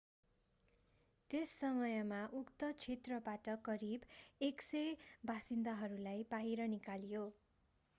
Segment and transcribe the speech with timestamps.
[1.31, 4.09] त्यस समयमा उक्त क्षेत्रबाट करिब
[4.43, 4.83] 100
[5.27, 7.29] बासिन्दाहरूलाई बाहिर निकालियो